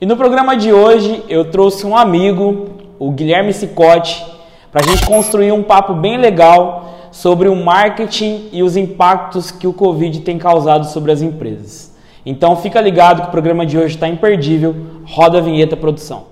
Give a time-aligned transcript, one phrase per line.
[0.00, 2.68] E no programa de hoje eu trouxe um amigo,
[3.00, 4.24] o Guilherme Cicotti,
[4.70, 9.66] para a gente construir um papo bem legal sobre o marketing e os impactos que
[9.66, 11.92] o Covid tem causado sobre as empresas.
[12.24, 14.72] Então fica ligado que o programa de hoje está imperdível.
[15.04, 16.26] Roda a vinheta produção.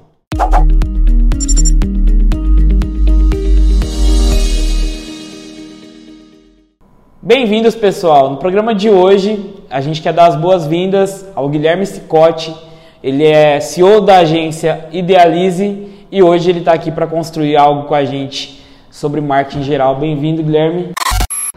[7.21, 8.30] Bem-vindos, pessoal.
[8.30, 12.66] No programa de hoje, a gente quer dar as boas-vindas ao Guilherme Cicotti.
[13.02, 17.95] Ele é CEO da agência Idealize e hoje ele está aqui para construir algo com
[17.95, 19.96] a gente sobre marketing geral.
[19.96, 20.92] Bem-vindo, Guilherme.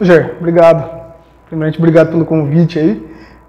[0.00, 1.00] Ger, obrigado.
[1.46, 3.02] Primeiramente, obrigado pelo convite aí.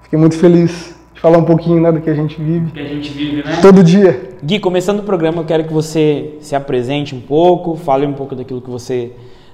[0.03, 2.71] Fiquei muito feliz de falar um pouquinho né, do que a gente vive.
[2.71, 3.59] Que a gente vive, né?
[3.61, 4.29] Todo dia.
[4.43, 8.35] Gui, começando o programa, eu quero que você se apresente um pouco, fale um pouco
[8.35, 9.11] daquilo que você,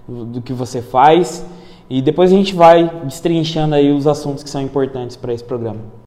[0.07, 1.45] do que você faz
[1.89, 6.06] e depois a gente vai destrinchando aí os assuntos que são importantes para esse programa.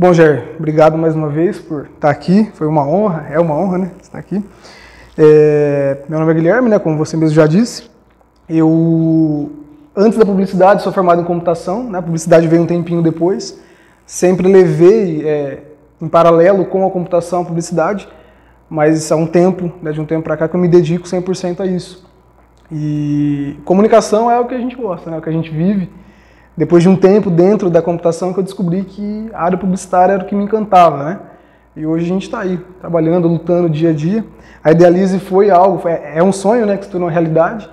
[0.00, 2.50] Bom, Jair, obrigado mais uma vez por estar aqui.
[2.54, 3.90] Foi uma honra, é uma honra, né?
[4.00, 4.42] Estar aqui.
[5.18, 6.78] É, meu nome é Guilherme, né?
[6.78, 7.90] Como você mesmo já disse.
[8.48, 9.52] Eu,
[9.94, 11.84] antes da publicidade, sou formado em computação.
[11.84, 11.98] Né?
[11.98, 13.60] A publicidade veio um tempinho depois.
[14.06, 15.64] Sempre levei é,
[16.00, 18.08] em paralelo com a computação a publicidade,
[18.70, 21.60] mas há um tempo, né, de um tempo para cá, que eu me dedico 100%
[21.60, 22.08] a isso.
[22.72, 25.16] E comunicação é o que a gente gosta, né?
[25.16, 25.90] é o que a gente vive.
[26.56, 30.22] Depois de um tempo dentro da computação que eu descobri que a área publicitária era
[30.22, 31.20] o que me encantava, né?
[31.76, 34.24] E hoje a gente está aí, trabalhando, lutando dia a dia.
[34.62, 37.70] A Idealize foi algo, é um sonho né, que se tornou realidade.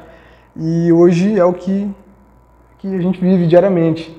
[0.55, 1.89] E hoje é o que,
[2.77, 4.15] que a gente vive diariamente.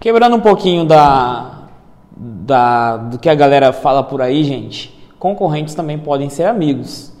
[0.00, 1.68] Quebrando um pouquinho da,
[2.16, 7.12] da, do que a galera fala por aí, gente, concorrentes também podem ser amigos.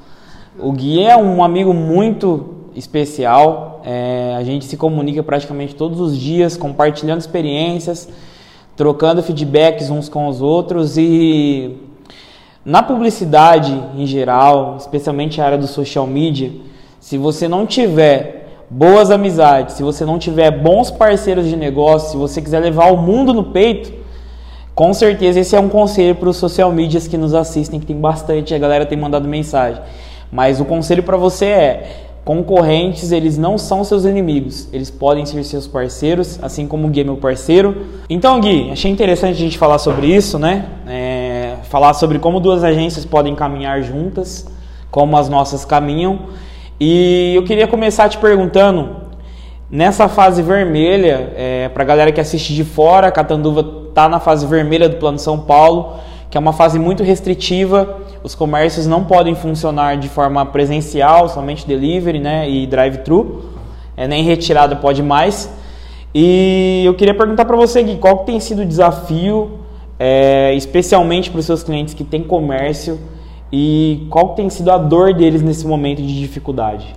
[0.58, 3.82] O Gui é um amigo muito especial.
[3.84, 8.08] É, a gente se comunica praticamente todos os dias, compartilhando experiências,
[8.76, 11.76] trocando feedbacks uns com os outros e
[12.64, 16.52] na publicidade em geral, especialmente a área do social media,
[17.00, 22.16] se você não tiver boas amizades, se você não tiver bons parceiros de negócio, se
[22.16, 23.92] você quiser levar o mundo no peito,
[24.74, 27.96] com certeza esse é um conselho para os social medias que nos assistem, que tem
[27.96, 29.82] bastante, a galera tem mandado mensagem.
[30.30, 35.42] Mas o conselho para você é Concorrentes, eles não são seus inimigos, eles podem ser
[35.44, 37.86] seus parceiros, assim como o Gui é meu parceiro.
[38.06, 40.66] Então, Gui, achei interessante a gente falar sobre isso, né?
[40.86, 44.46] É, falar sobre como duas agências podem caminhar juntas,
[44.90, 46.18] como as nossas caminham.
[46.78, 48.90] E eu queria começar te perguntando,
[49.70, 54.46] nessa fase vermelha, é, para a galera que assiste de fora, Catanduva está na fase
[54.46, 55.94] vermelha do Plano São Paulo,
[56.28, 61.66] que é uma fase muito restritiva os comércios não podem funcionar de forma presencial, somente
[61.66, 63.46] delivery né, e drive-thru,
[63.96, 65.50] é, nem retirada pode mais.
[66.14, 69.60] E eu queria perguntar para você, Gui, qual tem sido o desafio,
[69.98, 73.00] é, especialmente para os seus clientes que têm comércio,
[73.50, 76.94] e qual tem sido a dor deles nesse momento de dificuldade?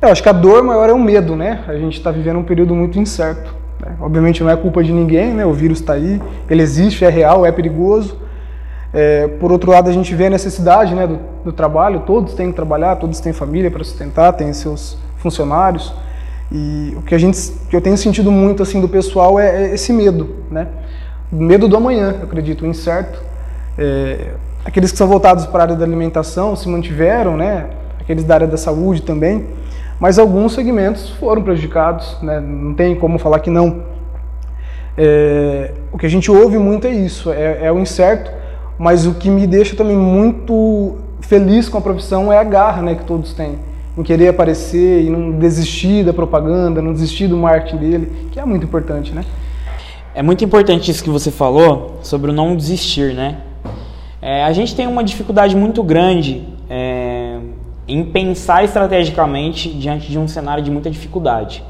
[0.00, 1.64] Eu acho que a dor maior é o medo, né?
[1.66, 3.52] A gente está vivendo um período muito incerto.
[3.84, 3.96] Né?
[4.00, 5.44] Obviamente não é culpa de ninguém, né?
[5.44, 8.22] O vírus está aí, ele existe, é real, é perigoso.
[8.94, 12.50] É, por outro lado, a gente vê a necessidade né, do, do, trabalho, todos têm
[12.50, 15.92] que trabalhar, todos têm família para sustentar, têm seus funcionários.
[16.52, 19.74] E o que, a gente, que eu tenho sentido muito assim do pessoal é, é
[19.74, 20.68] esse medo, né?
[21.32, 23.20] medo do amanhã, eu acredito, incerto.
[23.76, 24.28] É,
[24.64, 27.66] aqueles que são voltados para a área da alimentação se mantiveram, né?
[28.00, 29.46] aqueles da área da saúde também,
[29.98, 32.38] mas alguns segmentos foram prejudicados, né?
[32.38, 33.82] não tem como falar que não.
[34.96, 38.43] É, o que a gente ouve muito é isso, é, é o incerto,
[38.78, 42.94] mas o que me deixa também muito feliz com a profissão é a garra né,
[42.94, 43.58] que todos têm
[43.96, 48.44] em querer aparecer e não desistir da propaganda, não desistir do marketing dele, que é
[48.44, 49.24] muito importante, né?
[50.14, 53.38] É muito importante isso que você falou sobre o não desistir, né?
[54.20, 57.38] É, a gente tem uma dificuldade muito grande é,
[57.86, 61.62] em pensar estrategicamente diante de um cenário de muita dificuldade.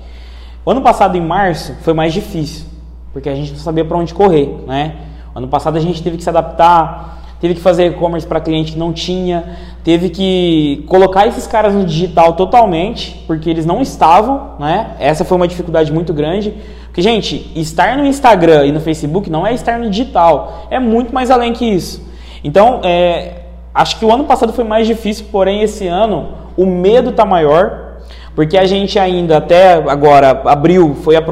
[0.64, 2.64] O ano passado, em março, foi mais difícil,
[3.12, 4.94] porque a gente não sabia para onde correr, né?
[5.34, 8.78] Ano passado a gente teve que se adaptar, teve que fazer e-commerce para cliente que
[8.78, 14.92] não tinha, teve que colocar esses caras no digital totalmente, porque eles não estavam, né?
[14.98, 16.54] Essa foi uma dificuldade muito grande.
[16.86, 21.12] Porque, gente, estar no Instagram e no Facebook não é estar no digital, é muito
[21.12, 22.00] mais além que isso.
[22.44, 23.42] Então, é,
[23.74, 27.98] acho que o ano passado foi mais difícil, porém esse ano o medo está maior,
[28.34, 31.22] porque a gente ainda até agora, abril, foi a,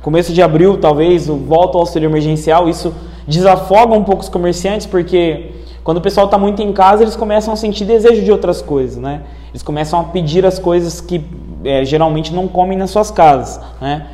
[0.00, 2.94] começo de abril talvez, volta ao auxílio emergencial, isso
[3.26, 5.52] desafoga um pouco os comerciantes, porque
[5.84, 8.96] quando o pessoal está muito em casa, eles começam a sentir desejo de outras coisas,
[8.96, 9.22] né?
[9.50, 11.24] Eles começam a pedir as coisas que
[11.64, 14.06] é, geralmente não comem nas suas casas, né?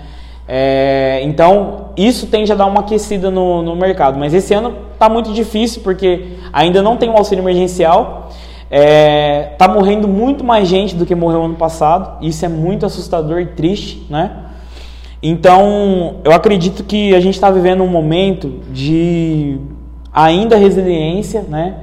[0.50, 4.18] É, então, isso tende a dar uma aquecida no, no mercado.
[4.18, 8.30] Mas esse ano está muito difícil porque ainda não tem um auxílio emergencial.
[8.70, 12.24] É, tá morrendo muito mais gente do que morreu ano passado.
[12.24, 14.44] Isso é muito assustador e triste, né?
[15.22, 19.58] Então, eu acredito que a gente está vivendo um momento de
[20.12, 21.76] ainda resiliência, né?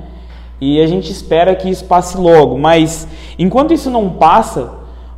[0.59, 2.57] E a gente espera que isso passe logo.
[2.57, 4.61] Mas enquanto isso não passa,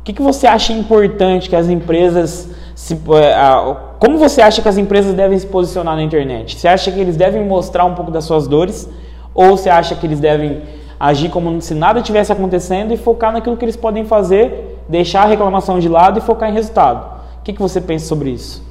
[0.00, 4.68] o que, que você acha importante que as empresas se, é, como você acha que
[4.68, 6.56] as empresas devem se posicionar na internet?
[6.56, 8.88] Você acha que eles devem mostrar um pouco das suas dores?
[9.34, 10.62] Ou você acha que eles devem
[10.98, 15.26] agir como se nada tivesse acontecendo e focar naquilo que eles podem fazer, deixar a
[15.26, 17.17] reclamação de lado e focar em resultado?
[17.48, 18.62] O que, que você pensa sobre isso?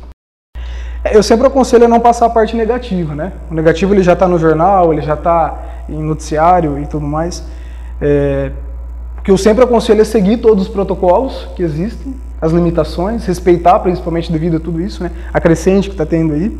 [1.03, 3.33] É, eu sempre aconselho a não passar a parte negativa, né?
[3.50, 7.44] O negativo ele já está no jornal, ele já está em noticiário e tudo mais.
[8.00, 8.51] É,
[9.18, 13.79] o que eu sempre aconselho é seguir todos os protocolos que existem, as limitações, respeitar
[13.79, 15.09] principalmente devido a tudo isso, né?
[15.33, 16.56] A crescente que está tendo aí.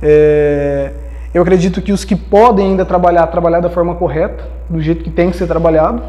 [0.00, 0.92] É,
[1.34, 5.10] eu acredito que os que podem ainda trabalhar, trabalhar da forma correta, do jeito que
[5.10, 6.04] tem que ser trabalhado.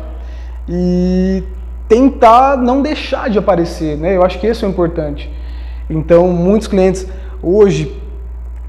[0.68, 1.44] E
[1.90, 4.16] tentar não deixar de aparecer, né?
[4.16, 5.28] Eu acho que isso é importante.
[5.90, 7.08] Então, muitos clientes
[7.42, 8.00] hoje,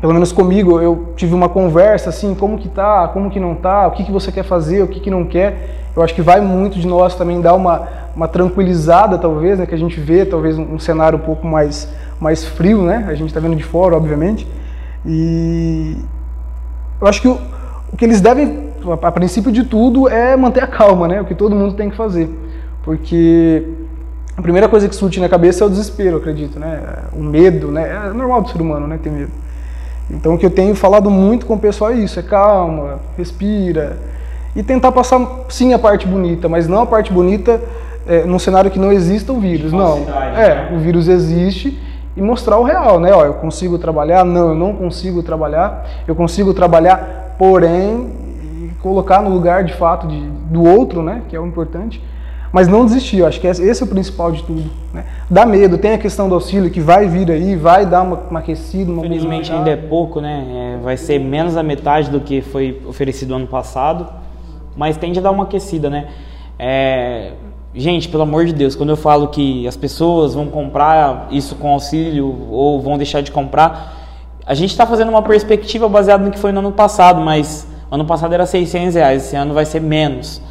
[0.01, 3.87] pelo menos comigo, eu tive uma conversa assim, como que tá, como que não tá,
[3.87, 5.91] o que que você quer fazer, o que que não quer.
[5.95, 9.67] Eu acho que vai muito de nós também dar uma, uma tranquilizada, talvez, né?
[9.67, 13.05] Que a gente vê, talvez, um, cenário um pouco mais, mais frio, né?
[13.09, 14.47] A gente está vendo de fora, obviamente.
[15.05, 15.97] E
[17.01, 17.39] eu acho que o,
[17.93, 18.71] o que eles devem,
[19.03, 21.21] a princípio de tudo, é manter a calma, né?
[21.21, 22.31] O que todo mundo tem que fazer
[22.83, 23.67] porque
[24.41, 26.81] a primeira coisa que surge na cabeça é o desespero, acredito, né?
[27.13, 28.07] O medo, né?
[28.07, 28.99] É normal do ser humano, né?
[29.01, 29.31] Ter medo.
[30.11, 33.99] Então o que eu tenho falado muito com o pessoal é isso, é calma, respira
[34.57, 37.61] e tentar passar sim a parte bonita, mas não a parte bonita
[38.07, 39.99] é, num cenário que não exista o vírus, não.
[40.35, 40.71] É, né?
[40.75, 41.79] o vírus existe
[42.17, 43.13] e mostrar o real, né?
[43.13, 48.11] Ó, eu consigo trabalhar, não, eu não consigo trabalhar, eu consigo trabalhar, porém
[48.83, 51.23] colocar no lugar de fato de, do outro, né?
[51.29, 52.03] Que é o importante
[52.52, 54.70] mas não desistir, eu acho que esse é o principal de tudo.
[54.93, 55.05] Né?
[55.29, 58.41] Dá medo, tem a questão do auxílio que vai vir aí, vai dar uma, uma
[58.41, 60.76] aquecida, uma Infelizmente ainda é pouco, né?
[60.79, 64.06] É, vai ser menos da metade do que foi oferecido ano passado,
[64.76, 66.08] mas tende a dar uma aquecida, né?
[66.58, 67.32] É,
[67.73, 71.70] gente, pelo amor de Deus, quando eu falo que as pessoas vão comprar isso com
[71.70, 73.97] auxílio ou vão deixar de comprar,
[74.44, 78.05] a gente está fazendo uma perspectiva baseada no que foi no ano passado, mas ano
[78.05, 80.43] passado era 600 reais, esse ano vai ser menos.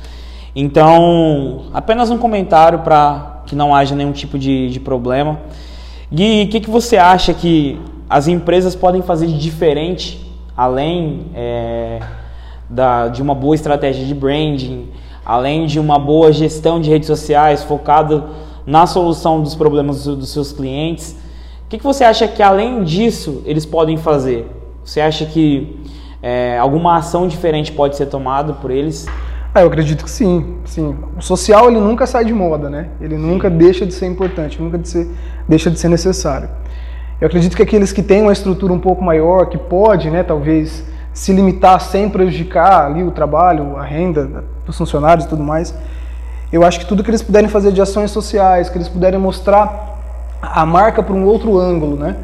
[0.56, 5.40] Então, apenas um comentário para que não haja nenhum tipo de, de problema.
[6.12, 7.80] Gui, o que, que você acha que
[8.10, 10.20] as empresas podem fazer de diferente,
[10.58, 12.00] além é,
[12.70, 14.88] da, de uma boa estratégia de branding,
[15.24, 18.26] além de uma boa gestão de redes sociais focada
[18.66, 21.16] na solução dos problemas dos, dos seus clientes?
[21.66, 24.48] O que, que você acha que além disso eles podem fazer?
[24.84, 25.80] Você acha que
[26.22, 29.08] é, alguma ação diferente pode ser tomada por eles?
[29.54, 30.96] Ah, eu acredito que sim, sim.
[31.18, 32.90] O social ele nunca sai de moda, né?
[33.02, 35.08] Ele nunca deixa de ser importante, nunca de ser,
[35.48, 36.50] deixa de ser necessário.
[37.20, 40.86] Eu acredito que aqueles que têm uma estrutura um pouco maior, que pode, né, talvez
[41.14, 45.76] se limitar sem prejudicar ali o trabalho, a renda dos funcionários e tudo mais,
[46.54, 49.98] eu acho que tudo que eles puderem fazer de ações sociais, que eles puderem mostrar
[50.42, 52.16] a marca para um outro ângulo, né?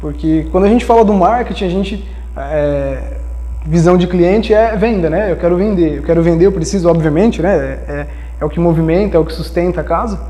[0.00, 3.18] Porque quando a gente fala do marketing, a gente é,
[3.64, 5.30] visão de cliente é venda, né?
[5.30, 7.54] Eu quero vender, eu quero vender, eu preciso, obviamente, né?
[7.56, 8.06] É, é,
[8.40, 10.20] é, o que movimenta, é o que sustenta a casa.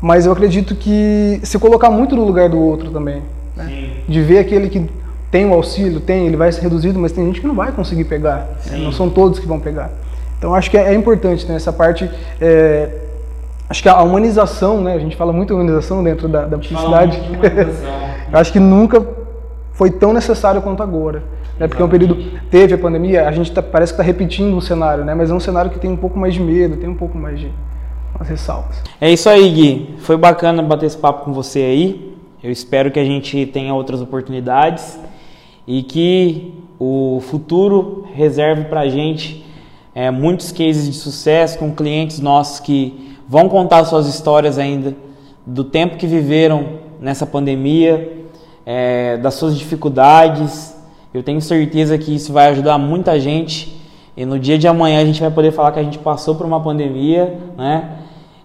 [0.00, 3.22] Mas eu acredito que se colocar muito no lugar do outro também,
[3.56, 3.90] né?
[4.08, 4.88] de ver aquele que
[5.30, 8.04] tem o auxílio, tem, ele vai ser reduzido, mas tem gente que não vai conseguir
[8.04, 8.78] pegar, né?
[8.78, 9.90] não são todos que vão pegar.
[10.38, 11.56] Então acho que é, é importante né?
[11.56, 12.08] essa parte.
[12.40, 12.90] É,
[13.68, 14.94] acho que a humanização, né?
[14.94, 17.20] A gente fala muito humanização dentro da, da publicidade.
[18.32, 19.04] acho que nunca
[19.78, 21.22] foi tão necessário quanto agora
[21.58, 21.66] né?
[21.66, 22.16] Porque é um período
[22.50, 25.14] teve a pandemia, a gente tá, parece que está repetindo um cenário, né?
[25.14, 27.40] Mas é um cenário que tem um pouco mais de medo, tem um pouco mais
[27.40, 27.50] de
[28.14, 28.82] umas ressalvas.
[29.00, 29.94] É isso aí, Gui.
[29.98, 32.16] Foi bacana bater esse papo com você aí.
[32.42, 34.98] Eu espero que a gente tenha outras oportunidades
[35.66, 39.44] e que o futuro reserve para a gente
[39.92, 44.94] é, muitos cases de sucesso com clientes nossos que vão contar suas histórias ainda
[45.44, 48.17] do tempo que viveram nessa pandemia,
[48.70, 50.76] é, das suas dificuldades
[51.12, 53.80] eu tenho certeza que isso vai ajudar muita gente
[54.14, 56.44] e no dia de amanhã a gente vai poder falar que a gente passou por
[56.44, 58.00] uma pandemia, né?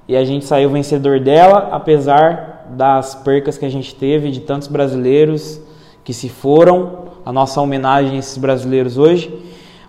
[0.07, 4.67] E a gente saiu vencedor dela, apesar das percas que a gente teve de tantos
[4.69, 5.59] brasileiros
[6.03, 7.11] que se foram.
[7.25, 9.33] A nossa homenagem a esses brasileiros hoje.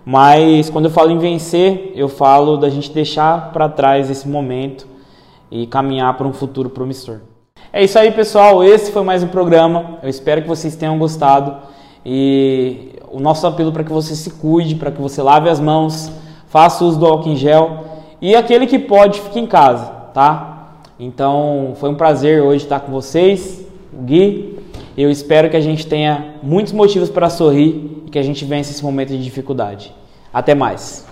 [0.05, 4.87] Mas quando eu falo em vencer, eu falo da gente deixar para trás esse momento
[5.49, 7.19] e caminhar para um futuro promissor.
[7.75, 8.63] É isso aí, pessoal.
[8.63, 9.99] Esse foi mais um programa.
[10.01, 11.57] Eu espero que vocês tenham gostado.
[12.05, 16.09] E o nosso apelo para que você se cuide, para que você lave as mãos,
[16.47, 17.83] faça uso do álcool em gel.
[18.21, 20.69] E aquele que pode, fique em casa, tá?
[20.97, 23.67] Então, foi um prazer hoje estar com vocês,
[24.05, 24.57] Gui.
[24.97, 28.71] Eu espero que a gente tenha muitos motivos para sorrir e que a gente vença
[28.71, 29.93] esse momento de dificuldade.
[30.31, 31.05] Até mais.